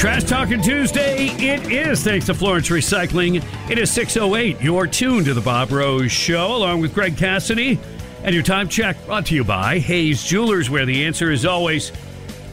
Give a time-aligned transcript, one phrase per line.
[0.00, 1.26] Trash Talking Tuesday.
[1.26, 3.44] It is thanks to Florence Recycling.
[3.70, 4.58] It is 608.
[4.58, 7.78] You're tuned to the Bob Rose Show along with Greg Cassidy.
[8.24, 11.92] And your time check brought to you by Hayes Jewelers, where the answer is always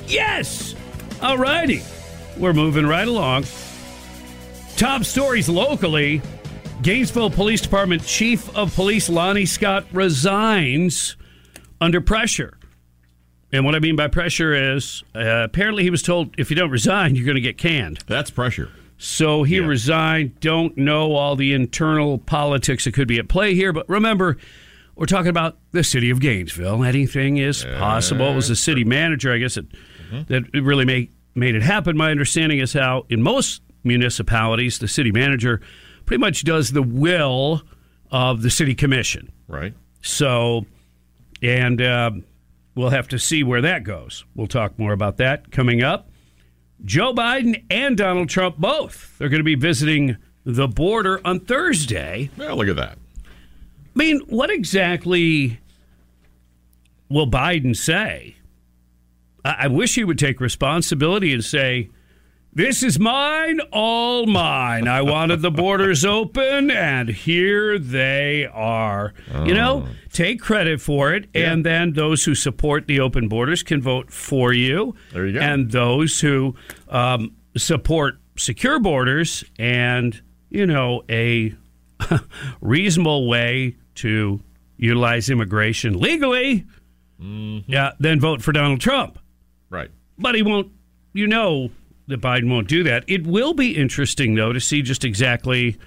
[0.07, 0.75] yes.
[1.21, 1.83] All righty.
[2.35, 3.45] We're moving right along.
[4.75, 6.21] Top stories locally.
[6.81, 11.15] Gainesville Police Department Chief of Police Lonnie Scott resigns
[11.79, 12.56] under pressure.
[13.51, 16.69] And what I mean by pressure is uh, apparently he was told if you don't
[16.69, 17.99] resign, you're going to get canned.
[18.07, 18.69] That's pressure.
[18.97, 19.65] So he Yeah.
[19.67, 20.39] resigned.
[20.39, 24.37] Don't know all the internal politics that could be at play here, but remember,
[24.95, 26.83] we're talking about the city of Gainesville.
[26.83, 28.31] Anything is possible.
[28.31, 29.65] It was the city manager, I guess, that,
[30.27, 31.95] that really made, made it happen.
[31.95, 35.61] My understanding is how in most municipalities, the city manager
[36.05, 37.61] pretty much does the will
[38.11, 39.31] of the city commission.
[39.47, 39.73] Right.
[40.01, 40.65] So,
[41.43, 42.11] and uh,
[42.77, 44.23] we'll have to see where that goes.
[44.35, 46.09] We'll talk more about that coming up.
[46.85, 49.17] Joe Biden and Donald Trump both.
[49.17, 52.29] They're going to be visiting the border on Thursday.
[52.37, 52.97] Well, look at that.
[53.25, 53.29] I
[53.95, 55.59] mean, what exactly
[57.09, 58.35] will Biden say?
[59.43, 61.89] I, I wish he would take responsibility and say,
[62.57, 64.87] this is mine, all mine.
[64.87, 69.13] I wanted the borders open, and here they are.
[69.45, 73.79] You know, take credit for it, and then those who support the open borders can
[73.79, 74.95] vote for you.
[75.13, 75.39] There you go.
[75.39, 76.55] And those who
[76.89, 80.19] um, support secure borders and,
[80.49, 81.53] you know, a
[82.61, 84.41] reasonable way to
[84.77, 86.65] utilize immigration legally,
[87.19, 89.19] yeah, then vote for Donald Trump.
[89.69, 89.91] Right.
[90.17, 90.71] But he won't,
[91.13, 91.69] you know,
[92.07, 93.03] that Biden won't do that.
[93.07, 95.77] It will be interesting, though, to see just exactly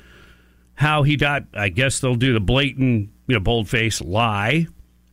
[0.75, 1.45] how he got.
[1.55, 4.67] I guess they'll do the blatant, you know, bold face lie.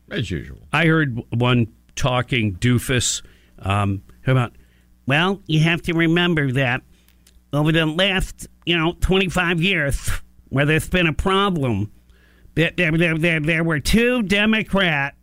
[0.09, 0.59] As usual.
[0.71, 3.21] I heard one talking doofus
[3.59, 4.53] um, about,
[5.05, 6.81] well, you have to remember that
[7.51, 10.09] over the last, you know, 25 years,
[10.49, 11.91] where there's been a problem,
[12.55, 15.15] there, there, there, there, there were two Democrat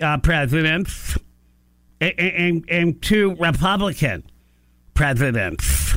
[0.00, 1.18] uh, presidents
[2.00, 4.24] and, and, and two Republican
[4.94, 5.96] presidents.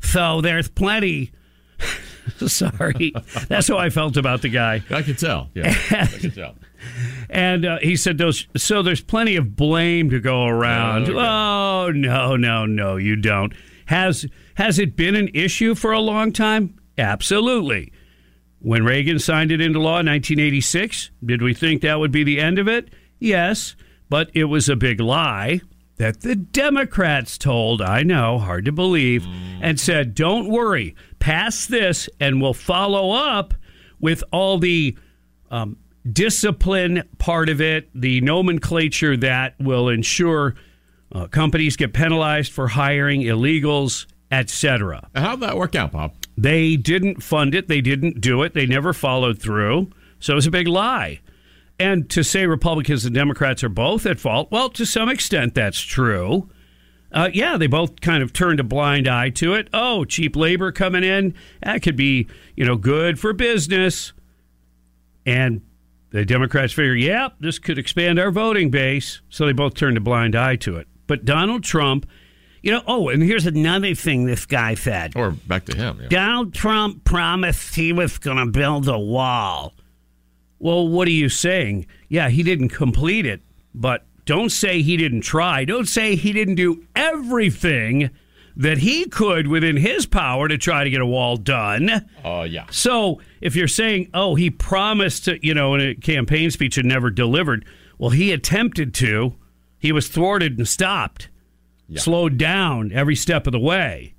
[0.00, 1.32] So there's plenty.
[2.46, 3.12] Sorry.
[3.48, 4.82] That's how I felt about the guy.
[4.90, 5.50] I could tell.
[5.54, 5.74] Yeah.
[5.90, 6.54] I could tell.
[7.28, 11.18] And uh, he said, "Those so there's plenty of blame to go around." Okay.
[11.18, 13.52] Oh no, no, no, you don't.
[13.86, 16.78] Has has it been an issue for a long time?
[16.96, 17.92] Absolutely.
[18.60, 22.40] When Reagan signed it into law in 1986, did we think that would be the
[22.40, 22.90] end of it?
[23.18, 23.74] Yes,
[24.08, 25.60] but it was a big lie
[25.96, 27.80] that the Democrats told.
[27.80, 29.26] I know, hard to believe,
[29.60, 33.54] and said, "Don't worry, pass this and we'll follow up
[34.00, 34.96] with all the
[35.50, 35.76] um,
[36.10, 40.54] discipline part of it, the nomenclature that will ensure
[41.12, 45.08] uh, companies get penalized for hiring illegals, etc.
[45.14, 46.14] How'd that work out, Bob?
[46.36, 47.68] They didn't fund it.
[47.68, 48.54] They didn't do it.
[48.54, 49.90] They never followed through.
[50.18, 51.20] So it was a big lie.
[51.78, 55.80] And to say Republicans and Democrats are both at fault, well, to some extent, that's
[55.80, 56.48] true.
[57.12, 59.68] Uh, yeah, they both kind of turned a blind eye to it.
[59.72, 62.26] Oh, cheap labor coming in, that could be,
[62.56, 64.12] you know, good for business.
[65.24, 65.62] And
[66.10, 69.20] the Democrats figure, yeah, this could expand our voting base.
[69.28, 70.88] So they both turned a blind eye to it.
[71.06, 72.06] But Donald Trump,
[72.62, 75.14] you know, oh, and here's another thing this guy said.
[75.14, 76.00] Or back to him.
[76.02, 76.08] Yeah.
[76.08, 79.74] Donald Trump promised he was going to build a wall.
[80.58, 81.86] Well, what are you saying?
[82.08, 83.42] Yeah, he didn't complete it,
[83.74, 85.64] but don't say he didn't try.
[85.64, 86.84] Don't say he didn't do
[87.30, 88.10] everything
[88.56, 92.08] that he could within his power to try to get a wall done.
[92.24, 92.64] Oh, yeah.
[92.70, 96.88] So if you're saying, oh, he promised to, you know, in a campaign speech and
[96.88, 97.66] never delivered,
[97.98, 99.34] well, he attempted to.
[99.78, 101.28] He was thwarted and stopped,
[101.86, 102.00] Yeah.
[102.00, 104.14] slowed down every step of the way.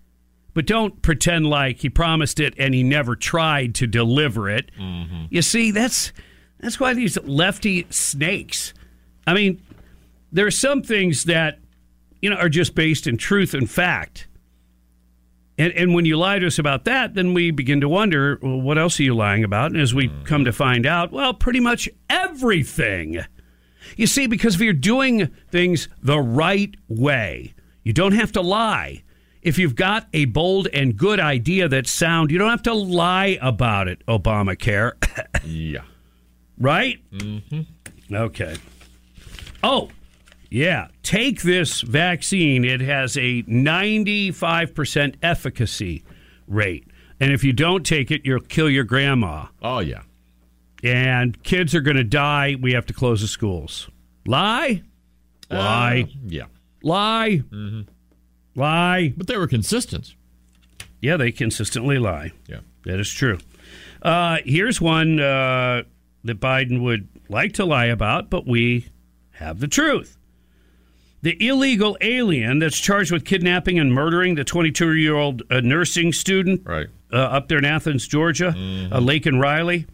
[0.54, 4.70] But don't pretend like he promised it and he never tried to deliver it.
[4.80, 5.26] Mm-hmm.
[5.32, 6.14] You see, that's
[6.60, 8.74] that's why these lefty snakes.
[9.26, 9.62] I mean,
[10.32, 11.60] there are some things that
[12.22, 14.28] you know are just based in truth and fact.
[15.60, 18.62] And, and when you lie to us about that, then we begin to wonder, well,
[18.62, 19.72] what else are you lying about?
[19.72, 20.24] And as we mm-hmm.
[20.24, 23.26] come to find out, well, pretty much everything.
[23.96, 29.02] You see, because if you're doing things the right way, you don't have to lie.
[29.42, 33.40] If you've got a bold and good idea that's sound, you don't have to lie
[33.42, 34.92] about it, Obamacare.
[35.44, 35.82] Yeah.
[36.58, 37.00] Right?
[37.12, 38.14] Mm-hmm.
[38.14, 38.56] Okay.
[39.64, 39.90] Oh,
[40.50, 40.88] yeah.
[41.04, 42.64] Take this vaccine.
[42.64, 46.04] It has a 95% efficacy
[46.48, 46.88] rate.
[47.20, 49.48] And if you don't take it, you'll kill your grandma.
[49.62, 50.02] Oh, yeah.
[50.84, 52.56] And kids are going to die.
[52.62, 53.90] We have to close the schools.
[54.26, 54.84] Lie?
[55.50, 56.04] Lie.
[56.04, 56.46] Uh, yeah.
[56.84, 57.42] lie.
[58.56, 59.14] Lie.
[59.18, 60.14] But they were consistent.
[61.02, 62.32] Yeah, they consistently lie.
[62.48, 62.60] Yeah.
[62.86, 63.40] That is true.
[64.02, 65.84] Uh, here's one uh,
[66.28, 68.88] that Biden would like to lie about, but we
[69.32, 70.18] have the truth.
[71.24, 76.14] The illegal alien that's charged with kidnapping and murdering the 22 year old uh, nursing
[76.14, 76.88] student Right.
[77.12, 78.50] uh, up there in Athens, Georgia,
[78.92, 79.88] uh, and Riley.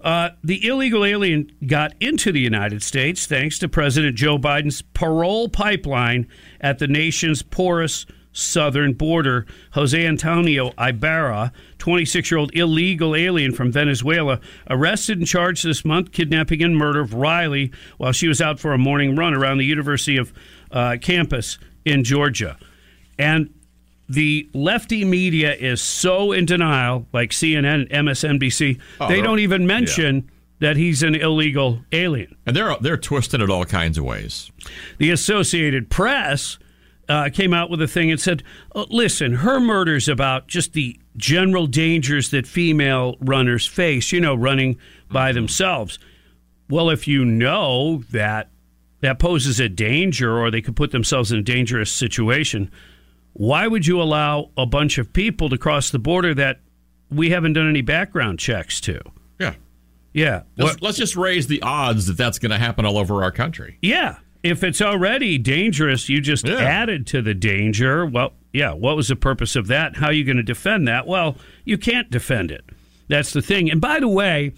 [0.00, 5.48] Uh, the illegal alien got into the United States thanks to President Joe Biden's parole
[5.48, 6.26] pipeline
[6.60, 9.46] at the nation's porous southern border.
[9.72, 14.40] Jose Antonio Ibarra, 26 year old illegal alien from Venezuela,
[14.70, 18.72] arrested and charged this month kidnapping and murder of Riley while she was out for
[18.72, 20.32] a morning run around the University of
[20.70, 22.58] uh, campus in Georgia.
[23.18, 23.52] And
[24.08, 30.30] the lefty media is so in denial, like CNN, MSNBC, Oh, they don't even mention
[30.58, 32.36] that he's an illegal alien.
[32.46, 34.50] And they're they're twisting it all kinds of ways.
[34.98, 36.58] The Associated Press
[37.08, 38.42] uh, came out with a thing and said,
[38.74, 44.34] oh, listen, her murder's about just the general dangers that female runners face, you know,
[44.34, 44.78] running
[45.10, 45.98] by themselves.
[46.68, 48.48] Well, if you know that
[49.00, 52.70] that poses a danger or they could put themselves in a dangerous situation,
[53.32, 56.60] why would you allow a bunch of people to cross the border that
[57.10, 59.00] we haven't done any background checks to?
[59.40, 59.54] Yeah.
[60.12, 60.42] Yeah.
[60.56, 63.78] Let's, let's just raise the odds that that's going to happen all over our country.
[63.82, 64.18] Yeah.
[64.42, 66.56] If it's already dangerous, you just Yeah.
[66.56, 68.04] added to the danger.
[68.04, 69.96] Well, yeah, what was the purpose of that?
[69.96, 71.06] How are you going to defend that?
[71.06, 72.64] Well, you can't defend it.
[73.08, 73.70] That's the thing.
[73.70, 74.52] And by the way,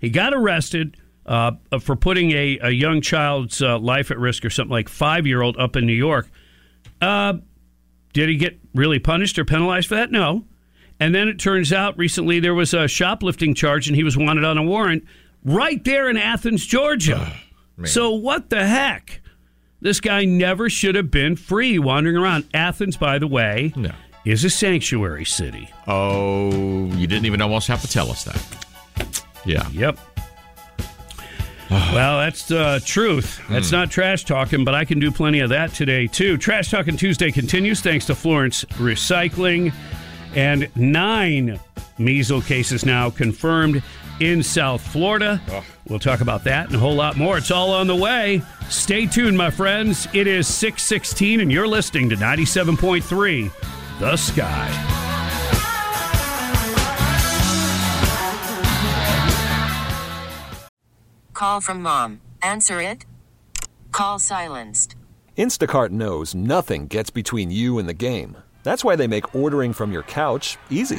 [0.00, 4.50] he got arrested uh, for putting a, a young child's uh, life at risk or
[4.50, 6.28] something like five year old up in New York.
[7.00, 7.34] Uh,
[8.14, 10.10] did he get really punished or penalized for that?
[10.10, 10.46] No.
[10.98, 14.44] And then it turns out recently there was a shoplifting charge and he was wanted
[14.44, 15.04] on a warrant
[15.44, 17.32] right there in Athens, Georgia.
[17.84, 19.20] so what the heck?
[19.80, 22.46] This guy never should have been free wandering around.
[22.52, 23.92] Athens, by the way, No.
[24.24, 25.68] is a sanctuary city.
[25.86, 29.24] Oh, you didn't even almost have to tell us that.
[29.44, 29.68] Yeah.
[29.70, 29.98] Yep.
[31.70, 33.40] well, that's the truth.
[33.48, 33.76] That's hmm.
[33.76, 36.38] not trash talking, but I can do plenty of that today, too.
[36.38, 39.72] Trash Talking Tuesday continues thanks to Florence Recycling.
[40.34, 41.60] And nine
[41.98, 43.82] measles cases now confirmed
[44.20, 45.40] in South Florida.
[45.50, 45.64] Oh.
[45.88, 47.38] We'll talk about that and a whole lot more.
[47.38, 48.42] It's all on the way.
[48.68, 50.06] Stay tuned, my friends.
[50.12, 53.50] It is 616, and you're listening to 97.3
[53.98, 54.94] The Sky.
[61.32, 62.20] Call from mom.
[62.42, 63.04] Answer it.
[63.92, 64.96] Call silenced.
[65.36, 68.36] Instacart knows nothing gets between you and the game.
[68.64, 70.98] That's why they make ordering from your couch easy.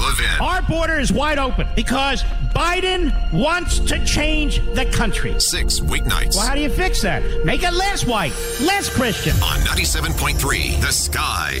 [0.00, 0.40] Mark Levin.
[0.40, 2.22] Our border is wide open because
[2.54, 5.38] Biden wants to change the country.
[5.38, 6.36] Six weeknights.
[6.36, 7.22] Well, how do you fix that?
[7.44, 9.34] Make it less white, less Christian.
[9.42, 11.60] On 97.3, The Sky.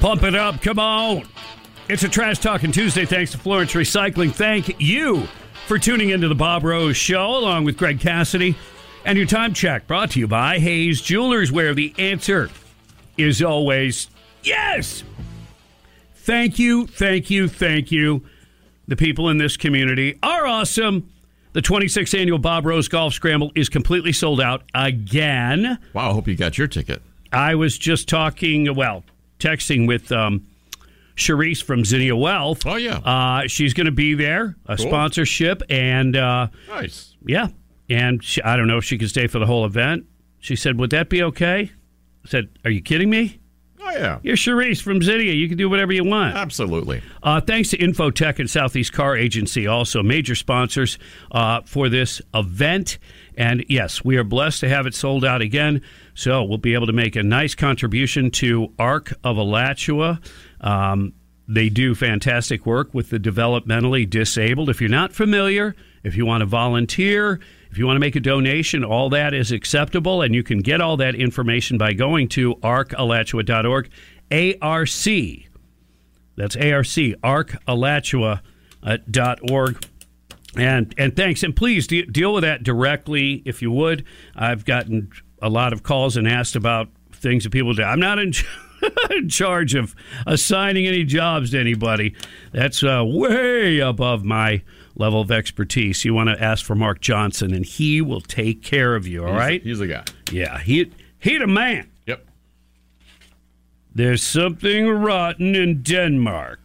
[0.00, 0.62] Pump it up.
[0.62, 1.24] Come on.
[1.88, 3.04] It's a Trash Talking Tuesday.
[3.04, 4.32] Thanks to Florence Recycling.
[4.32, 5.26] Thank you
[5.66, 8.54] for tuning into the Bob Rose Show along with Greg Cassidy.
[9.04, 12.50] And your time check brought to you by Hayes Jewelers, where the answer
[13.18, 14.08] is always
[14.42, 15.02] yes.
[16.14, 18.24] Thank you, thank you, thank you.
[18.86, 21.10] The people in this community are awesome.
[21.52, 25.78] The 26th annual Bob Rose Golf Scramble is completely sold out again.
[25.94, 27.02] Wow, I hope you got your ticket.
[27.32, 29.04] I was just talking, well,
[29.38, 30.46] texting with um,
[31.16, 32.64] Charisse from Zinnia Wealth.
[32.66, 32.96] Oh, yeah.
[32.98, 34.86] Uh, she's going to be there, a Cool.
[34.86, 37.16] sponsorship, and uh, Nice.
[37.26, 37.48] yeah.
[37.90, 40.04] And she, I don't know if she can stay for the whole event.
[40.40, 41.72] She said, Would that be okay?
[42.28, 43.40] Said, Are you kidding me?
[43.80, 44.18] Oh, yeah.
[44.22, 45.32] You're Charisse from Zinnia.
[45.32, 46.36] You can do whatever you want.
[46.36, 47.00] Absolutely.
[47.22, 50.98] Uh, thanks to Infotech and Southeast Car Agency, also major sponsors
[51.32, 52.98] uh, for this event.
[53.36, 55.80] And yes, we are blessed to have it sold out again.
[56.14, 60.20] So we'll be able to make a nice contribution to ARC of Alachua.
[60.60, 61.14] Um,
[61.46, 64.68] they do fantastic work with the developmentally disabled.
[64.68, 68.20] If you're not familiar, if you want to volunteer, if you want to make a
[68.20, 72.54] donation, all that is acceptable, and you can get all that information by going to
[72.56, 73.90] arcalachua.org.
[74.30, 75.48] ARC.
[76.36, 79.86] That's ARC, arcalachua.org.
[80.56, 84.04] And and thanks, and please de- deal with that directly if you would.
[84.34, 85.10] I've gotten
[85.42, 87.82] a lot of calls and asked about things that people do.
[87.82, 88.32] I'm not in,
[89.10, 89.94] in charge of
[90.26, 92.14] assigning any jobs to anybody.
[92.52, 94.62] That's uh, way above my
[94.98, 96.04] level of expertise.
[96.04, 99.22] You want to ask for Mark Johnson, and he will take care of you.
[99.24, 99.62] All He's- right?
[99.62, 100.04] He's the guy.
[100.30, 101.88] Yeah, he he the man.
[102.06, 102.26] Yep.
[103.94, 106.60] There's something rotten in Denmark.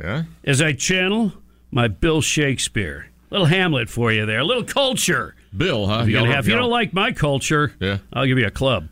[0.00, 0.24] Yeah.
[0.44, 1.32] As I channel
[1.70, 3.08] my Bill Shakespeare.
[3.30, 4.40] Little Hamlet for you there.
[4.40, 5.34] A little culture.
[5.56, 6.00] Bill, huh?
[6.02, 7.98] If you, don't have, if you don't like my culture, Yeah.
[8.12, 8.88] I'll give you a club.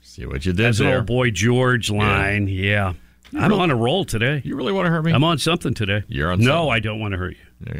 [0.00, 2.48] See what you did That's an old boy George line.
[2.48, 2.94] Yeah.
[3.34, 4.40] I'm really- on a roll today.
[4.44, 5.12] You really want to hurt me?
[5.12, 6.04] I'm on something today.
[6.08, 6.72] You're on No, something.
[6.72, 7.74] I don't want to hurt you.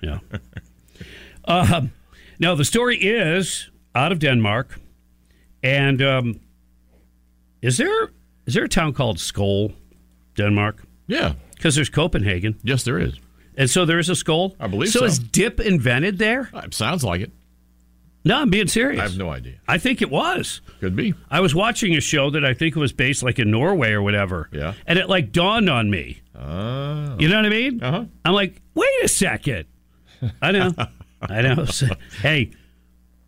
[0.00, 0.18] Yeah.
[0.30, 0.38] Yeah.
[1.44, 1.92] um,
[2.38, 4.78] now, the story is out of Denmark.
[5.62, 6.40] And um,
[7.60, 8.10] is there
[8.46, 9.74] is there a town called Skål,
[10.34, 10.82] Denmark?
[11.06, 11.34] Yeah.
[11.54, 12.58] Because there's Copenhagen.
[12.64, 13.14] Yes, there is.
[13.56, 14.56] And so there is a Skål?
[14.58, 15.00] I believe so.
[15.00, 15.04] so.
[15.04, 16.50] is dip invented there?
[16.54, 17.30] It sounds like it.
[18.24, 19.00] No, I'm being serious.
[19.00, 19.54] I have no idea.
[19.66, 20.60] I think it was.
[20.80, 21.12] Could be.
[21.30, 24.48] I was watching a show that I think was based like in Norway or whatever.
[24.52, 24.74] Yeah.
[24.86, 26.20] And it like dawned on me.
[26.36, 27.16] Oh.
[27.18, 27.82] You know what I mean?
[27.82, 28.04] Uh-huh.
[28.24, 29.64] I'm like, wait a second.
[30.40, 30.72] I know.
[31.22, 31.64] I know.
[31.64, 31.86] So,
[32.20, 32.50] hey,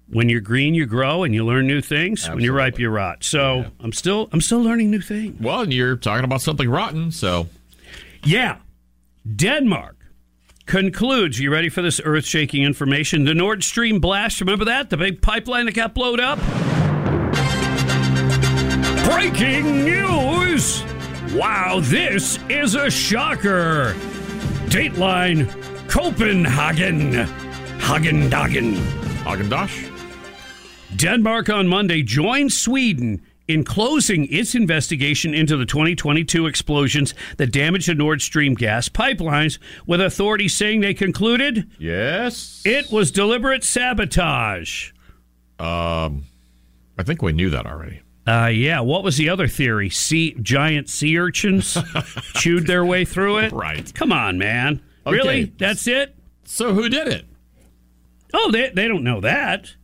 [0.09, 2.29] when you're green, you grow and you learn new things.
[2.29, 3.25] When you're ripe, you rot.
[3.25, 5.41] So I'm still I'm still learning new things.
[5.41, 7.49] Well, and you're talking about something rotten, so
[8.25, 8.59] Yeah.
[9.35, 9.97] Denmark
[10.67, 11.39] concludes.
[11.39, 13.25] You ready for this earth shaking information?
[13.25, 14.91] The Nord Stream blast, remember that?
[14.91, 16.39] The big pipeline that got blown up?
[19.05, 20.83] Breaking news!
[21.35, 23.95] Wow, this is a shocker!
[24.67, 25.49] Dateline
[25.89, 27.13] Copenhagen.
[27.79, 28.75] Hagen Dagen.
[29.25, 29.87] Hagen Dash?
[30.97, 37.89] Denmark on Monday joined Sweden in closing its investigation into the 2022 explosions that damaged
[37.89, 42.63] the Nord Stream gas pipelines, with authorities saying they concluded Yes.
[42.65, 44.93] it was deliberate sabotage.
[45.59, 46.25] Um,
[46.99, 48.01] I think we knew that already.
[48.27, 48.81] Uh, yeah.
[48.81, 49.91] What was the other theory?
[49.91, 51.77] Sea giant sea urchins
[52.35, 53.53] chewed their way through it.
[53.53, 53.93] Right.
[53.95, 54.81] Come on, man.
[55.07, 55.17] Okay.
[55.17, 55.45] Really?
[55.59, 56.17] That's it?
[56.45, 57.27] So who did it?
[58.33, 59.75] Oh, they they don't know that.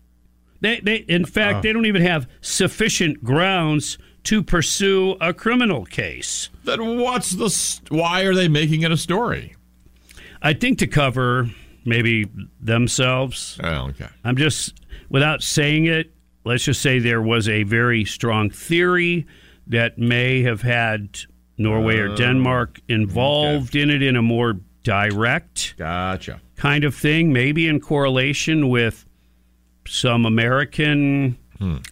[0.60, 1.60] They they in fact Uh.
[1.62, 6.50] they don't even have sufficient grounds to pursue a criminal case.
[6.64, 7.48] Then what's the?
[7.48, 9.56] St- why are they making it a story?
[10.42, 11.50] I think to cover
[11.84, 12.26] maybe
[12.60, 13.58] themselves.
[13.62, 14.08] Oh, okay.
[14.24, 14.74] I'm just
[15.08, 16.12] without saying it.
[16.44, 19.26] Let's just say there was a very strong theory
[19.66, 21.18] that may have had
[21.58, 26.40] Norway or Uh, Denmark involved in it in a more direct Gotcha.
[26.56, 29.04] kind of thing, maybe in correlation with
[29.92, 31.36] some American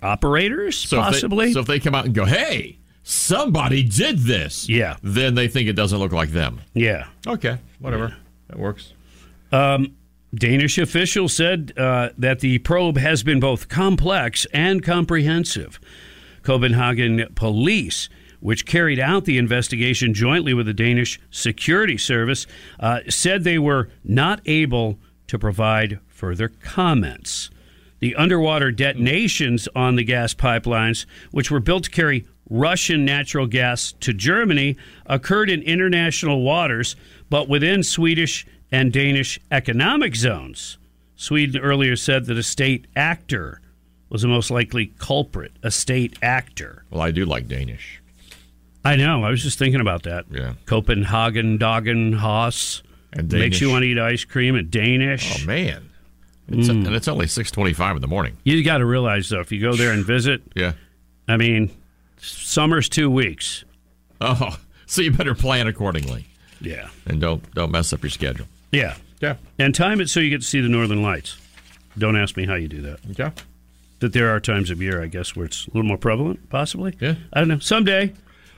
[0.03, 0.89] operators, Hmm.
[0.89, 1.53] So if they- possibly.
[1.53, 4.97] so if they come out and go, "Hey, somebody did this," Yeah.
[5.03, 6.61] then they think it doesn't look like them.
[6.75, 7.07] yeah.
[7.27, 8.15] Okay, whatever.
[8.49, 8.93] That works.
[9.53, 9.93] Um,
[10.35, 15.81] Danish officials said uh, that the probe has been both complex and comprehensive.
[16.43, 18.09] Copenhagen police,
[18.41, 22.47] which carried out the investigation jointly with the Danish security service,
[22.81, 27.51] uh, said they were not able to provide further comments.
[28.01, 33.93] The underwater detonations on the gas pipelines, which were built to carry Russian natural gas
[34.01, 34.77] to Germany,
[35.07, 36.97] occurred in international waters,
[37.29, 40.79] but within Swedish and Danish economic zones.
[41.17, 43.61] Sweden earlier said that a state actor
[44.09, 45.53] was the most likely culprit.
[45.63, 46.85] A state actor.
[46.91, 48.01] Well, I do like Danish.
[48.85, 49.25] I know.
[49.25, 50.27] I was just thinking about that.
[50.31, 50.55] Yeah.
[50.65, 52.83] Copenhagen, Dagen, Haas.
[53.13, 53.45] And Danish.
[53.45, 55.43] Makes you want to eat ice cream at Danish.
[55.43, 55.88] Oh man,
[56.49, 56.87] it's Mm.
[56.87, 58.37] and it's only six twenty-five in the morning.
[58.45, 60.73] You got to realize, though, if you go there and visit, Yeah.
[61.29, 61.71] I mean,
[62.21, 63.65] summer's two weeks.
[64.21, 66.27] Oh, so you better plan accordingly.
[66.61, 66.89] Yeah.
[67.07, 68.47] And don't don't mess up your schedule.
[68.73, 68.97] Yeah.
[69.21, 69.37] Yeah.
[69.59, 71.37] And time it so you get to see the northern lights.
[71.97, 73.01] Don't ask me how you do that.
[73.11, 73.31] Okay.
[74.01, 76.97] That there are times of year, I guess, where it's a little more prevalent, possibly.
[77.01, 77.17] Yeah.
[77.33, 77.59] I don't know.
[77.59, 78.13] Someday,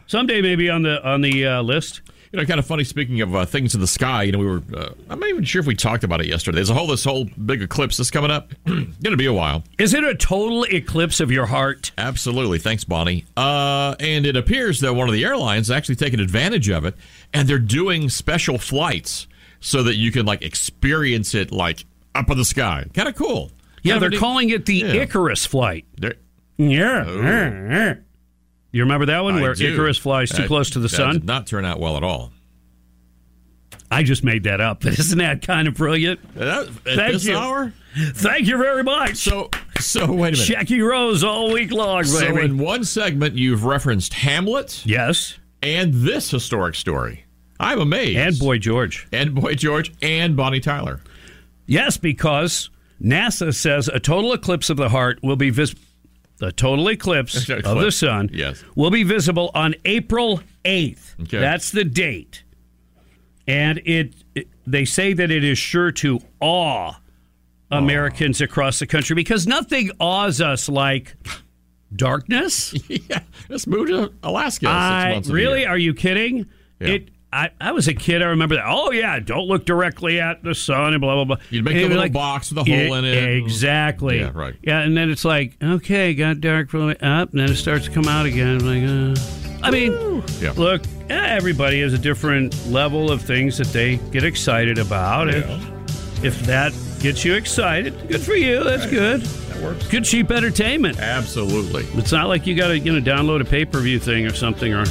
[0.06, 2.02] someday maybe on the on the uh, list.
[2.32, 2.84] You know, kind of funny.
[2.84, 4.62] Speaking of uh, things in the sky, you know, we were.
[4.72, 6.56] Uh, I'm not even sure if we talked about it yesterday.
[6.56, 8.52] There's a whole this whole big eclipse that's coming up.
[8.66, 9.64] Going to be a while.
[9.80, 11.90] Is it a total eclipse of your heart?
[11.98, 12.60] Absolutely.
[12.60, 13.24] Thanks, Bonnie.
[13.36, 16.94] Uh, and it appears that one of the airlines is actually taking advantage of it,
[17.34, 19.26] and they're doing special flights
[19.58, 22.84] so that you can like experience it like up in the sky.
[22.94, 23.50] Kind of cool.
[23.82, 24.92] Yeah, Kind they're calling it the Yeah.
[25.02, 25.84] Icarus flight.
[25.98, 26.14] They're-
[26.58, 27.94] Yeah.
[28.72, 29.72] You remember that one I where do.
[29.72, 31.14] Icarus flies too That- close to the sun?
[31.14, 32.32] Did not turn out well at all.
[33.90, 36.20] I just made that up, but isn't that kind of brilliant?
[36.34, 37.36] That, at Thank you.
[37.36, 37.72] hour.
[37.96, 39.16] Thank you very much.
[39.16, 40.36] So, so wait a minute.
[40.46, 42.06] Jackie Rose all week long, baby.
[42.34, 44.84] So in one segment, you've referenced Hamlet.
[44.86, 45.36] yes.
[45.62, 47.24] And this historic story.
[47.58, 48.16] I'm amazed.
[48.18, 49.06] And Boy George.
[49.12, 51.00] And Boy George and Bonnie Tyler.
[51.66, 52.70] Yes, because
[53.02, 55.82] NASA says a total eclipse of the heart will be visible.
[56.40, 58.64] The total eclipse of the sun Yes.
[58.74, 61.20] will be visible on April 8th.
[61.22, 61.38] Okay.
[61.38, 62.42] That's the date.
[63.46, 66.94] And it, it they say that it is sure to awe
[67.70, 71.14] Americans across the country because nothing awes us like
[71.94, 72.74] darkness.
[72.88, 73.20] yeah.
[73.48, 74.66] Let's move to Alaska.
[74.66, 75.66] six I, months of the really?
[75.66, 76.46] Are you kidding?
[76.80, 76.88] Yeah.
[76.88, 77.08] It.
[77.32, 78.22] I, I was a kid.
[78.22, 78.64] I remember that.
[78.66, 81.44] Oh yeah, don't look directly at the sun and blah blah blah.
[81.50, 83.36] You'd make And it'd little box with a hole in it.
[83.36, 84.18] Exactly.
[84.20, 84.54] Yeah, right.
[84.62, 87.56] Yeah, and then it's like, okay, got dark for a minute, up, and then it
[87.56, 88.58] starts to come out again.
[88.66, 90.52] Like, uh, I mean, Yeah.
[90.56, 95.28] look, everybody has a different level of things that they get excited about.
[95.28, 98.64] If, if that gets you excited, good for you.
[98.64, 99.20] That's good.
[99.22, 99.86] That works.
[99.88, 100.98] Good cheap entertainment.
[100.98, 101.86] Absolutely.
[101.94, 104.34] It's not like you got to you know download a pay per view thing or
[104.34, 104.84] something or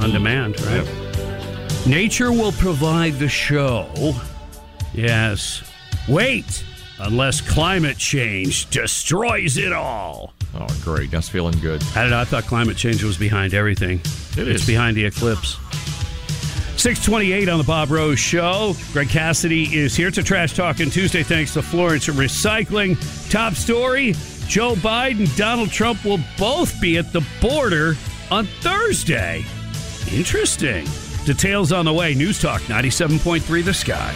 [0.00, 0.86] on demand, right?
[1.86, 4.14] Nature will provide the show.
[4.92, 5.62] Yes.
[6.08, 6.64] Wait,
[6.98, 10.32] unless climate change destroys it all.
[10.54, 11.10] Oh, great.
[11.10, 11.82] That's feeling good.
[11.94, 12.20] I don't know.
[12.20, 14.00] I thought climate change was behind everything.
[14.36, 14.66] It it's is.
[14.66, 15.56] behind the eclipse.
[16.76, 18.74] 628 on the Bob Rose Show.
[18.92, 20.08] Greg Cassidy is here.
[20.08, 22.96] It's a Trash Talking Tuesday thanks to Florence Recycling.
[23.30, 24.14] Top story
[24.46, 27.96] Joe Biden, Donald Trump will both be at the border
[28.32, 29.44] on Thursday.
[30.12, 30.86] Interesting.
[31.24, 32.14] Details on the way.
[32.14, 34.14] News Talk 97.3 The Sky.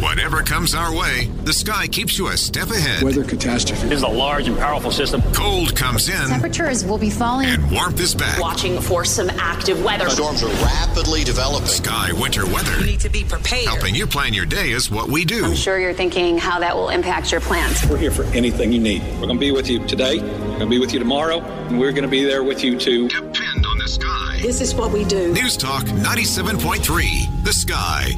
[0.00, 3.02] Whatever comes our way, the sky keeps you a step ahead.
[3.02, 3.88] Weather catastrophe.
[3.88, 5.20] This is a large and powerful system.
[5.32, 6.28] Cold comes in.
[6.28, 7.48] Temperatures will be falling.
[7.48, 8.38] And warmth is back.
[8.38, 10.08] Watching for some active weather.
[10.08, 11.66] Storms are rapidly developing.
[11.66, 12.78] Sky winter weather.
[12.78, 13.66] You need to be prepared.
[13.66, 15.44] Helping you plan your day is what we do.
[15.44, 17.84] I'm sure you're thinking how that will impact your plans.
[17.88, 19.02] We're here for anything you need.
[19.02, 20.20] We're going to be with you today.
[20.20, 21.40] We're going to be with you tomorrow.
[21.40, 23.08] And we're going to be there with you to
[24.40, 25.32] This is what we do.
[25.32, 27.44] News Talk 97.3.
[27.44, 28.12] The Sky.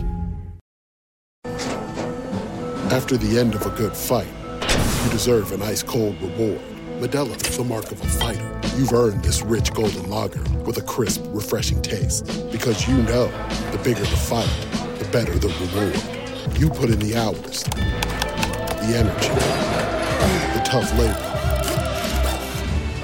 [2.94, 4.28] After the end of a good fight,
[5.02, 6.60] you deserve an ice cold reward.
[7.00, 8.60] Modelo is the mark of a fighter.
[8.76, 12.26] You've earned this rich golden lager with a crisp, refreshing taste.
[12.52, 13.28] Because you know
[13.72, 14.50] the bigger the fight,
[14.98, 16.60] the better the reward.
[16.60, 19.28] You put in the hours, the energy,
[20.52, 21.28] the tough labor.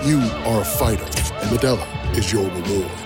[0.07, 1.05] You are a fighter,
[1.41, 3.06] and Modelo is your reward.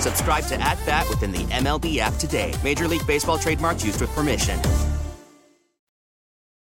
[0.00, 2.52] Subscribe to At Bat within the MLB app today.
[2.64, 4.58] Major League Baseball trademarks used with permission.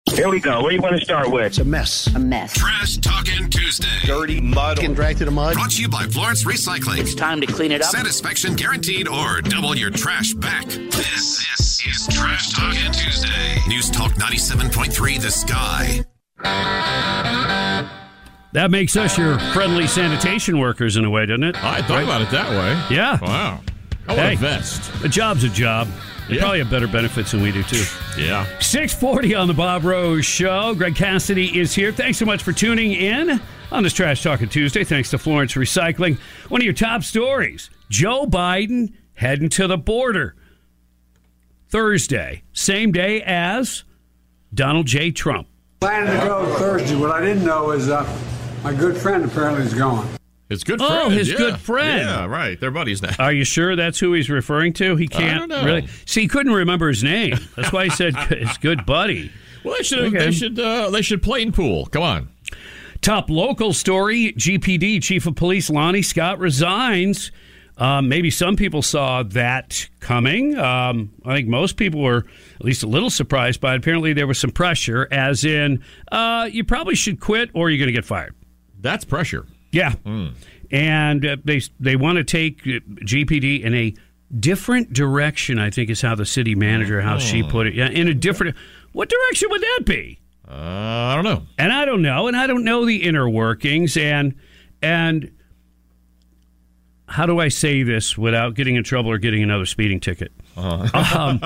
[0.10, 0.62] Here we go.
[0.62, 1.46] What do you want to start with?
[1.46, 2.08] It's a mess.
[2.14, 2.54] A mess.
[2.54, 3.88] Trash Talking Tuesday.
[4.06, 4.78] Dirty mud.
[4.78, 5.54] Getting dragged to the mud.
[5.54, 7.00] Brought to you by Florence Recycling.
[7.00, 7.92] It's time to clean it up.
[7.92, 10.66] Satisfaction guaranteed or double your trash back.
[10.66, 13.58] This, this is Trash Talking Tuesday.
[13.68, 16.06] News Talk 97.3 The Sky.
[18.54, 21.64] That makes us your friendly sanitation workers in a way, doesn't it?
[21.64, 22.04] I thought right?
[22.04, 22.96] about it that way.
[22.96, 23.18] Yeah.
[23.22, 23.62] Wow.
[24.08, 24.92] I want hey, a vest.
[25.06, 25.88] A job's a job.
[26.28, 26.42] They Yeah.
[26.42, 27.84] probably have better benefits than we do, too.
[28.18, 28.46] Yeah.
[28.60, 30.76] 640 on the Bob Rose Show.
[30.76, 31.92] Greg Cassidy is here.
[31.94, 33.40] Thanks so much for tuning in
[33.72, 34.84] on this Trash Talking Tuesday.
[34.84, 36.18] Thanks to Florence Recycling.
[36.50, 40.36] One of your top stories Joe Biden heading to the border
[41.70, 43.84] Thursday, same day as
[44.54, 45.12] Donald J.
[45.12, 45.48] Trump.
[45.80, 46.96] Planning to go Thursday.
[46.98, 48.04] What I didn't know is uh,
[48.63, 50.08] my good friend apparently is gone.
[50.50, 51.13] His good Oh, friend.
[51.13, 51.38] his yeah.
[51.38, 52.02] good friend.
[52.10, 52.60] Yeah, right.
[52.60, 53.15] They're buddies now.
[53.19, 54.97] Are you sure that's who he's referring to?
[54.97, 55.65] He can't don't know.
[55.65, 55.88] really.
[56.06, 57.36] See, he couldn't remember his name.
[57.56, 59.32] That's why he said his good buddy.
[59.63, 60.00] Well, they should.
[60.13, 60.17] Okay.
[60.26, 60.60] They should.
[60.60, 61.86] Uh, they should plane pool.
[61.86, 62.30] Come on.
[63.02, 67.32] Top local story GPD Chief of Police Lonnie Scott resigns.
[67.78, 70.56] Um, maybe some people saw that coming.
[70.58, 72.26] Um, I think most people were
[72.60, 73.78] at least a little surprised by it.
[73.78, 77.88] Apparently, there was some pressure, as in, uh, you probably should quit or you're going
[77.88, 78.36] to get fired.
[78.82, 79.46] That's pressure.
[79.72, 79.94] Yeah.
[80.72, 83.94] And uh, they, they want to take uh, GPD in a
[84.39, 87.74] different direction, I think is how the city manager, how she put it.
[87.76, 88.56] Yeah, in a different.
[88.94, 90.20] What direction would that be?
[90.48, 91.44] Uh, I don't know.
[91.58, 94.36] and I don't know, and I don't know the inner workings, and
[94.82, 95.32] and
[97.08, 100.32] how do I say this without getting in trouble or getting another speeding ticket?
[100.58, 101.39] Um,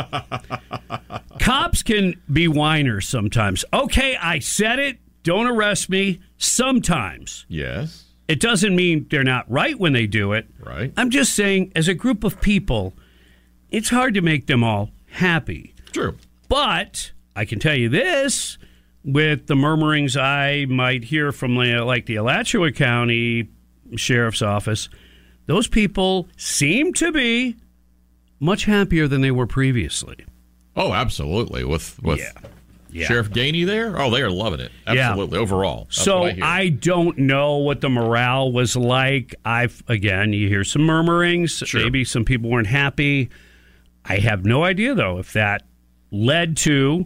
[1.39, 3.63] cops can be whiners sometimes.
[3.71, 4.97] Okay, I said it.
[5.25, 6.19] Don't arrest me.
[6.37, 8.05] Sometimes Yes.
[8.27, 10.47] it doesn't mean they're not right when they do it.
[10.59, 10.93] Right.
[10.95, 12.93] I'm just saying, as a group of people,
[13.69, 15.73] it's hard to make them all happy.
[15.91, 16.15] True.
[16.47, 18.57] But I can tell you this
[19.03, 23.49] with the murmurings I might hear from like the Alachua County
[23.95, 24.89] Sheriff's Office,
[25.47, 27.55] those people seem to be
[28.39, 30.17] much happier than they were previously.
[30.75, 31.63] Oh, absolutely.
[31.63, 32.31] With with Yeah.
[32.95, 33.07] Yeah.
[33.07, 33.99] Sheriff Gainey there.
[33.99, 34.71] Oh, they are loving it.
[34.87, 35.09] Yeah.
[35.09, 35.37] Absolutely.
[35.37, 35.83] Overall.
[35.83, 36.39] That's so I.
[36.41, 39.35] I, don't know what the morale was like.
[39.43, 41.51] I've again, you hear some murmurings.
[41.65, 41.83] Sure.
[41.83, 43.29] Maybe some people weren't happy.
[44.05, 45.63] I have no idea though if that
[46.09, 47.05] led to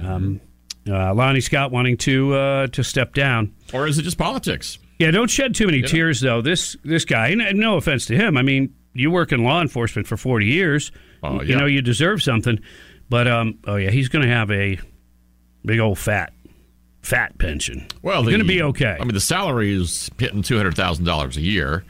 [0.00, 0.40] um,
[0.88, 3.52] uh, Lonnie Scott wanting to uh, to step down.
[3.72, 4.78] or is it just politics?
[5.00, 6.42] Yeah, don't shed too many tears though.
[6.42, 8.36] This this guy, and no offense to him.
[8.36, 10.92] I mean, you work in law enforcement for forty years.
[11.24, 12.60] Oh, You know you deserve something.
[13.08, 14.78] But um, oh yeah, he's going to have a
[15.64, 16.32] big old fat
[17.02, 17.86] fat pension.
[18.02, 18.96] Well, going to be okay.
[18.98, 21.84] I mean, the salary is hitting two hundred thousand dollars a year,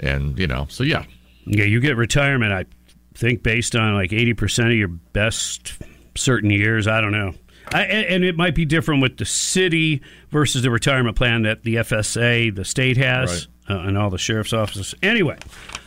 [0.00, 1.04] and you know, so yeah,
[1.44, 2.52] Yeah, you get retirement.
[2.52, 2.66] I
[3.14, 5.74] think based on like eighty percent of your best
[6.14, 6.86] certain years.
[6.86, 7.34] I don't know,
[7.72, 11.76] I, and, it might be different with the city versus the retirement plan that the
[11.76, 14.94] FSA, the state has, uh, and all the sheriff's offices.
[15.02, 15.38] Anyway,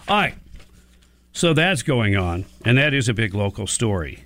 [0.08, 0.36] all right.
[1.34, 4.26] So that's going on, and that is a big local story.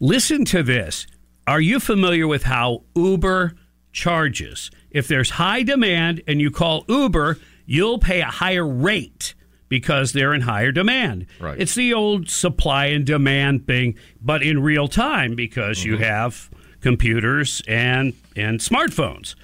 [0.00, 1.06] Listen to this.
[1.46, 3.54] Are you familiar with how Uber
[3.92, 4.70] charges?
[4.90, 9.34] If there's high demand and you call Uber, you'll pay a higher rate
[9.68, 11.26] because they're in higher demand.
[11.40, 11.58] Right.
[11.60, 16.04] It's the old supply and demand thing, but in real time because you mm-hmm.
[16.04, 19.34] have computers and and smartphones.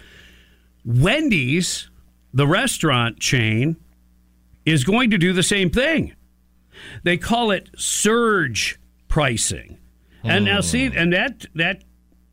[0.85, 1.89] Wendy's,
[2.33, 3.77] the restaurant chain,
[4.65, 6.15] is going to do the same thing.
[7.05, 9.79] They call it surge pricing.
[10.25, 10.97] And now see mm.
[10.97, 11.83] and that that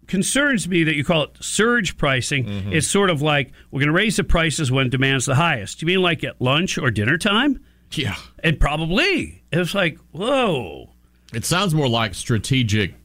[0.09, 2.45] concerns me that you call it surge pricing.
[2.45, 2.73] Mm-hmm.
[2.73, 5.79] It's sort of like we're going to raise the prices when demand's the highest.
[5.79, 7.63] Do you mean like at lunch or dinner time?
[7.91, 8.15] Yeah.
[8.43, 9.43] And probably.
[9.51, 10.91] It's like, whoa.
[11.33, 12.95] It sounds more like strategic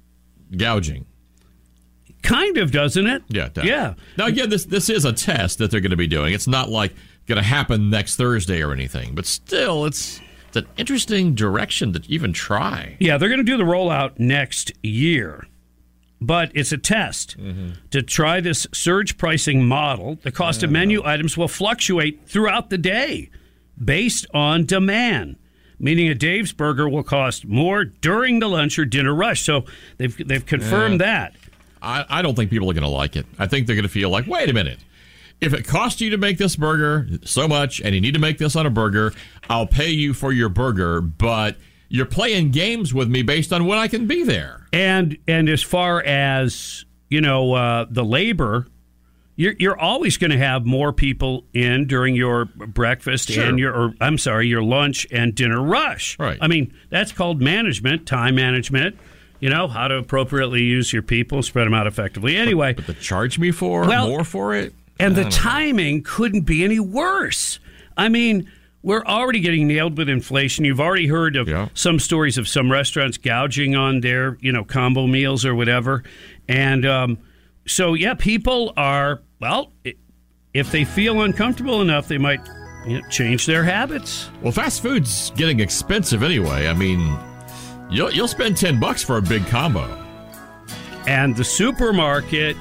[0.56, 1.06] gouging.
[2.22, 3.22] Kind of, doesn't it?
[3.28, 3.64] Yeah, it does.
[3.64, 3.94] Yeah.
[4.16, 6.32] Now again, this this is a test that they're going to be doing.
[6.32, 6.94] It's not like
[7.26, 12.02] going to happen next Thursday or anything, but still, it's it's an interesting direction to
[12.08, 12.96] even try.
[12.98, 15.46] Yeah, they're going to do the rollout next year.
[16.26, 17.36] But it's a test
[17.90, 20.18] to try this surge pricing model.
[20.22, 23.30] The cost of menu items will fluctuate throughout the day
[23.82, 25.36] based on demand,
[25.78, 29.42] meaning a Dave's burger will cost more during the lunch or dinner rush.
[29.42, 29.64] So
[29.98, 31.06] they've they've confirmed Yeah.
[31.06, 31.34] that.
[31.82, 33.26] I, I don't think people are going to like it.
[33.38, 34.78] I think they're going to feel like, wait a minute.
[35.42, 38.38] If it costs you to make this burger so much and you need to make
[38.38, 39.12] this on a burger,
[39.50, 41.56] I'll pay you for your burger, but
[41.94, 44.66] you're playing games with me based on when I can be there.
[44.72, 48.66] And and as far as you know, uh, the labor,
[49.36, 53.44] you're you're always going to have more people in during your breakfast Sure.
[53.44, 56.18] and your, or I'm sorry, your lunch and dinner rush.
[56.18, 56.38] Right.
[56.40, 58.98] I mean, that's called management, time management.
[59.38, 62.36] You know how to appropriately use your people, spread them out effectively.
[62.36, 64.74] Anyway, But to charge me for Well, more for it?
[64.98, 65.30] and the know.
[65.30, 67.60] timing couldn't be any worse.
[67.96, 68.50] I mean,
[68.84, 70.66] we're already getting nailed with inflation.
[70.66, 75.06] You've already heard of some stories of some restaurants gouging on their, you know, combo
[75.06, 76.04] meals or whatever.
[76.48, 77.18] And um,
[77.66, 79.72] so, yeah, people are, well,
[80.52, 82.46] if they feel uncomfortable enough, they might
[82.86, 84.28] you know, change their habits.
[84.42, 86.68] Well, fast food's getting expensive anyway.
[86.68, 87.18] I mean,
[87.90, 89.84] you'll you'll spend ten bucks for a big combo.
[91.06, 92.56] And the supermarket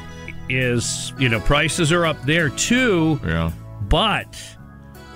[0.47, 3.19] is, you know, prices are up there too.
[3.25, 3.51] Yeah.
[3.89, 4.37] But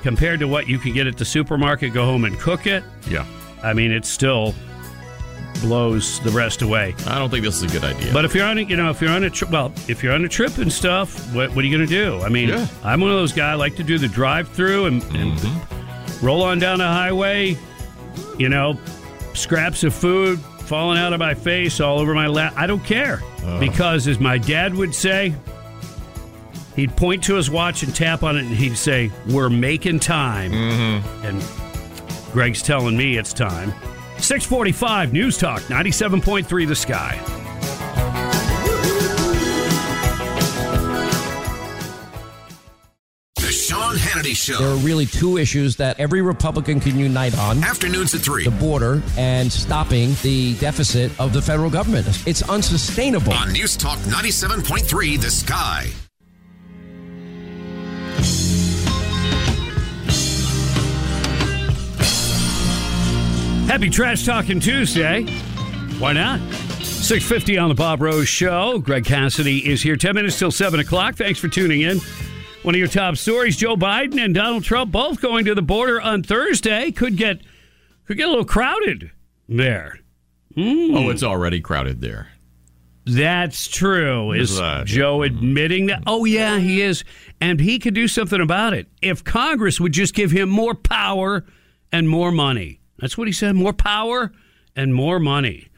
[0.08, 2.82] compared to what you can get at the supermarket, go home and cook it.
[3.10, 3.26] Yeah.
[3.62, 4.56] I mean, it still
[5.62, 6.96] blows the rest away.
[7.08, 8.14] I don't think this is a good idea.
[8.14, 10.14] But if you're on a, you know, if you're on a trip, well, if you're
[10.14, 12.22] on a trip and stuff, what, what are you going to do?
[12.22, 12.68] I mean, Yeah.
[12.86, 16.26] I'm one of those guys I like to do the drive-through and, and Mm-hmm.
[16.26, 17.58] roll on down the highway.
[18.40, 18.80] You know,
[19.34, 22.54] scraps of food falling out of my face, all over my lap.
[22.56, 23.60] I don't care Uh.
[23.60, 25.34] because, as my dad would say,
[26.78, 30.54] he'd point to his watch and tap on it, and he'd say, "We're making time."
[30.54, 31.26] Mm-hmm.
[31.26, 33.74] And Greg's telling me it's time.
[34.20, 37.20] 645 News Talk 97.3 The Sky.
[43.36, 44.58] The Sean Hannity Show.
[44.58, 47.64] There are really two issues that every Republican can unite on.
[47.64, 48.46] Afternoons at 3.
[48.46, 52.08] The border and stopping the deficit of the federal government.
[52.26, 53.34] It's unsustainable.
[53.34, 55.92] On News Talk 97.3 The Sky.
[63.68, 65.26] Happy Trash Talking Tuesday.
[66.00, 66.40] Why not?
[66.80, 68.80] 650 on the Bob Rose Show.
[68.80, 69.98] Greg Cassidy is here.
[69.98, 71.16] 10 minutes till 7 o'clock.
[71.16, 72.00] Thanks for tuning in.
[72.64, 76.00] One of your top stories Joe Biden and Donald Trump both going to the border
[76.00, 76.92] on Thursday.
[76.92, 77.42] Could get
[78.06, 79.12] could get a little crowded
[79.50, 80.00] there.
[80.56, 80.96] Hmm.
[80.96, 82.30] Oh, it's already crowded there.
[83.06, 84.32] That's true.
[84.32, 85.24] Is Joe hmm.
[85.24, 86.04] admitting that?
[86.08, 87.04] Oh, yeah, he is.
[87.42, 88.88] And he could do something about it.
[89.02, 91.46] If Congress would just give him more power
[91.92, 92.80] and more money.
[93.00, 94.32] That's what he said more power
[94.76, 95.70] and more money.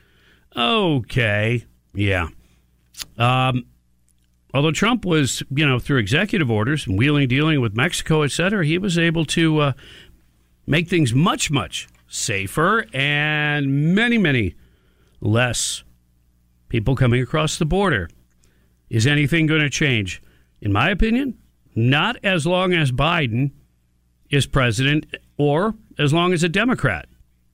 [0.55, 1.65] Okay.
[1.93, 2.27] Yeah.
[3.17, 3.65] Um,
[4.53, 8.65] although Trump was, you know, through executive orders and wheeling, dealing with Mexico, et cetera,
[8.65, 9.73] he was able to uh,
[10.65, 14.55] make things much, much safer and many, many
[15.21, 15.83] less
[16.69, 18.09] people coming across the border.
[18.89, 20.21] Is anything going to change?
[20.61, 21.37] In my opinion,
[21.75, 23.51] not as long as Biden
[24.29, 25.05] is president
[25.37, 27.07] or as long as a Democrat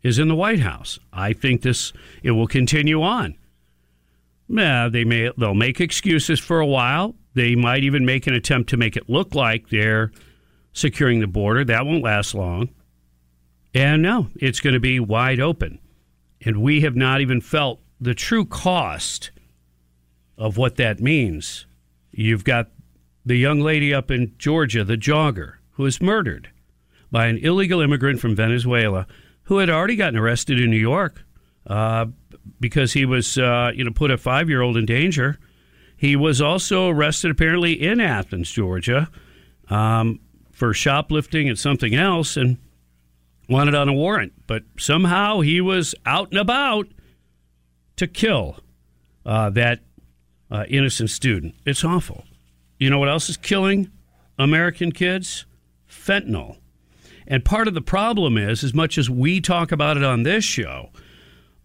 [0.05, 0.99] is in the White House.
[1.11, 1.91] I think this
[2.21, 3.35] it will continue on.
[4.47, 7.15] Yeah, they may they'll make excuses for a while.
[7.33, 10.11] They might even make an attempt to make it look like they're
[10.73, 11.65] securing the border.
[11.65, 12.69] That won't last long.
[13.73, 15.79] And no, it's going to be wide open.
[16.39, 19.31] And we have not even felt the true cost
[20.37, 21.65] of what that means.
[22.11, 22.69] You've got
[23.25, 26.51] the young lady up in Georgia, the jogger, who was murdered
[27.09, 29.07] by an illegal immigrant from Venezuela
[29.45, 31.23] who had already gotten arrested in New York
[31.67, 32.05] uh,
[32.59, 35.39] because he was, uh, you know, put a five year old in danger.
[35.97, 39.09] He was also arrested apparently in Athens, Georgia,
[39.69, 40.19] um,
[40.51, 42.37] for shoplifting and something else.
[42.37, 42.57] And
[43.49, 46.87] wanted on a warrant, but somehow he was out and about
[47.97, 48.59] to kill
[49.25, 49.81] uh, that
[50.51, 51.55] uh, innocent student.
[51.65, 52.25] It's awful.
[52.77, 53.91] You know what else is killing
[54.37, 55.45] American kids?
[55.89, 56.57] Fentanyl.
[57.27, 60.43] And part of the problem is, as much as we talk about it on this
[60.43, 60.89] show,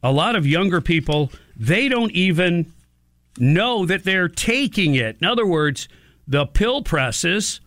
[0.02, 2.72] a lot of younger people, they don't even
[3.38, 5.18] know that they're taking it.
[5.20, 5.88] In other words,
[6.26, 7.60] the pill presses,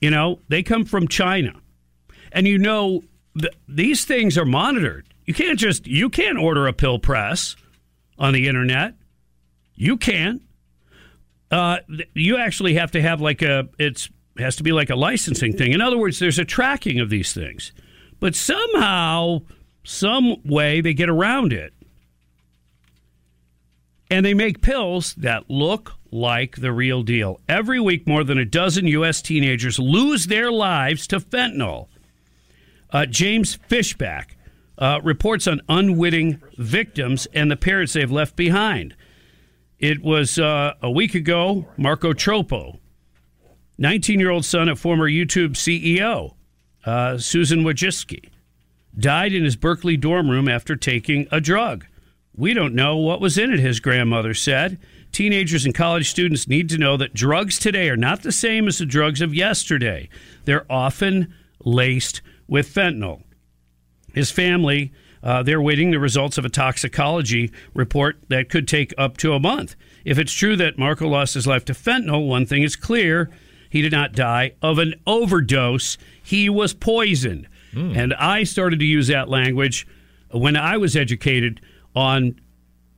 [0.00, 1.54] you know, they come from China.
[2.32, 3.02] And you know,
[3.38, 5.06] th- these things are monitored.
[5.26, 7.56] You can't just, you can't order a pill press
[8.18, 8.94] on the internet.
[9.74, 10.42] You can't.
[11.50, 11.78] Uh,
[12.14, 14.08] you actually have to have like a, it's,
[14.40, 15.72] has to be like a licensing thing.
[15.72, 17.72] In other words, there's a tracking of these things.
[18.20, 19.42] But somehow,
[19.84, 21.72] some way, they get around it.
[24.10, 27.40] And they make pills that look like the real deal.
[27.48, 29.20] Every week, more than a dozen U.S.
[29.20, 31.88] teenagers lose their lives to fentanyl.
[32.90, 34.36] Uh, James Fishback
[34.78, 38.96] uh, reports on unwitting victims and the parents they've left behind.
[39.78, 42.78] It was uh, a week ago, Marco Tropo,
[43.78, 46.34] 19 year old son of former YouTube CEO
[46.88, 48.30] uh, Susan Wojcicki,
[48.98, 51.86] died in his Berkeley dorm room after taking a drug.
[52.34, 54.78] We don't know what was in it, his grandmother said.
[55.12, 58.78] Teenagers and college students need to know that drugs today are not the same as
[58.78, 60.08] the drugs of yesterday.
[60.44, 63.22] They're often laced with fentanyl.
[64.14, 69.16] His family, uh, they're waiting the results of a toxicology report that could take up
[69.18, 69.74] to a month.
[70.04, 73.30] If it's true that Marco lost his life to fentanyl, one thing is clear
[73.70, 77.48] he did not die of an overdose, he was poisoned.
[77.96, 79.86] And I started to use that language
[80.32, 81.60] when I was educated
[81.94, 82.40] on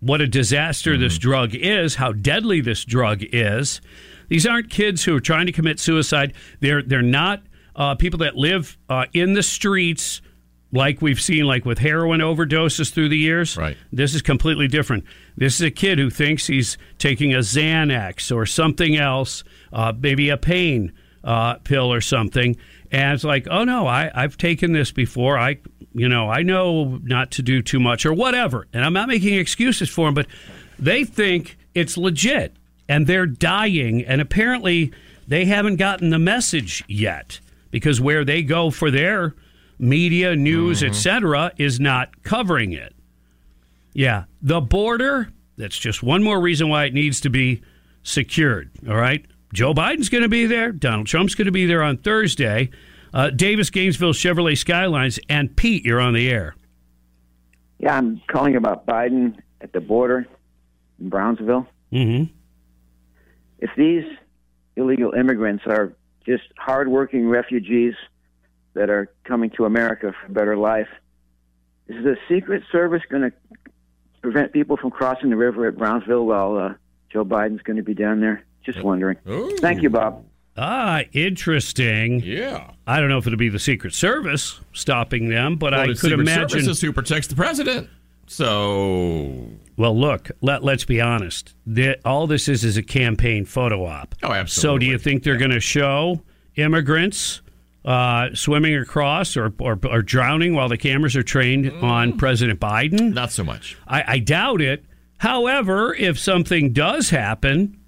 [0.00, 3.80] what a disaster this drug is, how deadly this drug is.
[4.28, 6.32] These aren't kids who are trying to commit suicide.
[6.60, 7.42] They're they're not
[7.76, 10.22] uh, people that live uh, in the streets
[10.72, 13.56] like we've seen, like with heroin overdoses through the years.
[13.56, 13.76] Right.
[13.92, 15.04] This is completely different.
[15.36, 20.28] This is a kid who thinks he's taking a Xanax or something else, uh, maybe
[20.28, 20.92] a pain
[21.24, 22.56] uh, pill or something,
[22.90, 25.38] and it's like, oh no, I, I've taken this before.
[25.38, 25.58] I,
[25.92, 28.66] you know, I know not to do too much or whatever.
[28.72, 30.26] And I'm not making excuses for them, but
[30.78, 32.54] they think it's legit,
[32.88, 34.92] and they're dying, and apparently
[35.28, 37.38] they haven't gotten the message yet
[37.70, 39.34] because where they go for their
[39.80, 42.94] media, news, etc., is not covering it.
[43.92, 45.32] Yeah, the border.
[45.56, 47.62] That's just one more reason why it needs to be
[48.02, 48.70] secured.
[48.88, 49.24] All right.
[49.52, 50.70] Joe Biden's going to be there.
[50.72, 52.70] Donald Trump's going to be there on Thursday.
[53.12, 55.18] Uh, Davis Gainesville Chevrolet Skylines.
[55.28, 56.54] And Pete, you're on the air.
[57.78, 60.26] Yeah, I'm calling about Biden at the border
[61.00, 61.66] in Brownsville.
[61.92, 62.32] Mm-hmm.
[63.58, 64.04] If these
[64.76, 65.92] illegal immigrants are
[66.24, 67.94] just hardworking refugees
[68.74, 70.88] that are coming to America for a better life,
[71.88, 73.32] is the Secret Service going to
[74.22, 76.74] prevent people from crossing the river at Brownsville while uh,
[77.10, 78.44] Joe Biden's going to be down there?
[78.64, 79.16] Just wondering.
[79.60, 80.24] Thank you, Bob.
[80.56, 82.20] Ah, interesting.
[82.20, 82.72] Yeah.
[82.86, 85.92] I don't know if it'll be the Secret Service stopping them, but Well, I the
[85.94, 86.48] could Secret imagine.
[86.50, 87.88] Service is who protects the president.
[88.26, 91.54] So, Well, look, let, let's be honest.
[91.66, 94.14] The, all this is is a campaign photo op.
[94.22, 94.46] Oh, absolutely.
[94.76, 96.20] So, do you think they're going to show
[96.56, 97.40] immigrants
[97.84, 103.12] uh, swimming across or, or, or drowning while the cameras are trained on President Biden?
[103.14, 103.76] not so much.
[103.88, 104.84] I, I doubt it.
[105.18, 107.78] However, if something does happen,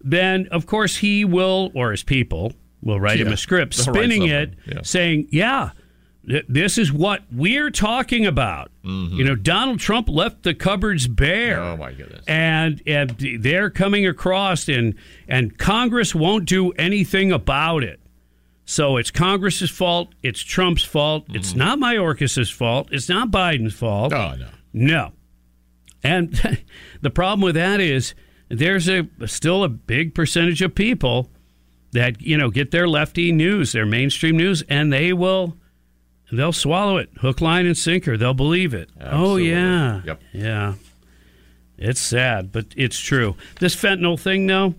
[0.00, 4.54] then of course he will, or his people will write him a script, spinning it,
[4.66, 4.80] yeah.
[4.82, 5.70] saying, "Yeah,
[6.26, 11.58] th- this is what we're talking about." You know, Donald Trump left the cupboards bare.
[11.58, 11.72] Mm-hmm.
[11.72, 12.24] Oh my goodness.
[12.26, 14.94] And and they're coming across, and
[15.28, 18.00] and Congress won't do anything about it.
[18.70, 20.14] So it's Congress's fault.
[20.22, 21.24] It's Trump's fault.
[21.30, 22.88] It's not Mayorkas's fault.
[22.92, 24.12] It's not Biden's fault.
[24.12, 24.42] Mm-hmm.
[24.42, 24.50] Oh no.
[24.72, 25.12] No.
[26.04, 26.62] And
[27.00, 28.14] the problem with that is
[28.48, 31.32] there's a still a big percentage of people
[31.90, 35.56] that you know get their lefty news, their mainstream news, and they will
[36.30, 38.16] they'll swallow it hook, line, and sinker.
[38.16, 38.88] They'll believe it.
[39.00, 40.22] Oh yeah, Yep.
[40.32, 40.74] yeah.
[41.76, 43.34] It's sad, but it's true.
[43.58, 44.76] This fentanyl thing, though,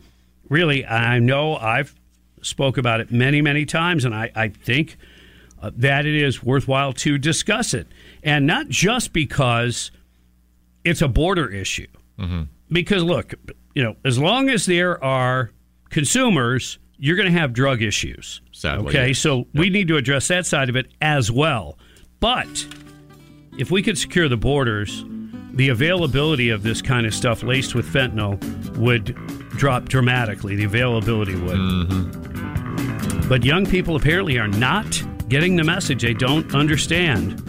[0.48, 1.94] really, I know I've
[2.42, 4.98] spoke about it many, many times, and I, I think
[5.62, 7.88] uh, that it is worthwhile to discuss it,
[8.24, 9.92] and not just because
[10.84, 11.88] it's a border issue.
[12.72, 13.34] Because look,
[13.74, 15.52] you know, as long as there are
[15.90, 18.42] consumers, you're going to have drug issues.
[18.52, 19.20] Sadly, okay, yes.
[19.20, 21.78] so we need to address that side of it as well.
[22.20, 22.68] But
[23.58, 25.04] if we could secure the borders,
[25.54, 28.40] the availability of this kind of stuff laced with fentanyl
[28.78, 29.16] would
[29.52, 30.56] drop dramatically.
[30.56, 31.58] The availability would.
[31.58, 33.28] Mm-hmm.
[33.28, 36.02] But young people apparently are not getting the message.
[36.02, 37.40] They don't understand.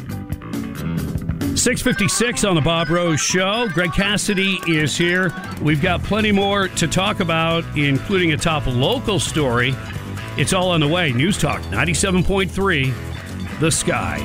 [1.58, 3.68] 656 on the Bob Rose Show.
[3.68, 5.32] Greg Cassidy is here.
[5.60, 9.74] We've got plenty more to talk about, including a top local story.
[10.38, 11.12] It's all on the way.
[11.12, 14.18] News Talk 97.3, The Sky.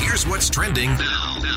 [0.00, 0.90] Here's what's trending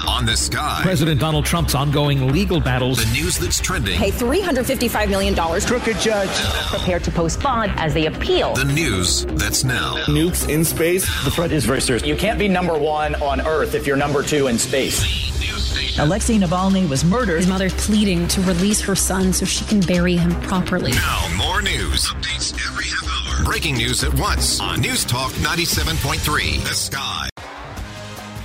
[0.07, 0.79] on the sky.
[0.81, 3.03] President Donald Trump's ongoing legal battles.
[3.03, 3.97] The news that's trending.
[3.97, 5.35] Pay $355 million.
[5.35, 6.29] Crooked judge.
[6.69, 8.53] Prepared to post bond as they appeal.
[8.53, 9.95] The news that's now.
[10.05, 11.05] Nukes in space.
[11.23, 12.05] The threat is very serious.
[12.05, 15.25] You can't be number one on Earth if you're number two in space.
[15.97, 17.37] Alexei Navalny was murdered.
[17.37, 20.91] His mother pleading to release her son so she can bury him properly.
[20.91, 22.05] Now, more news.
[22.07, 23.45] Updates every half hour.
[23.45, 26.63] Breaking news at once on News Talk 97.3.
[26.63, 27.29] The Sky.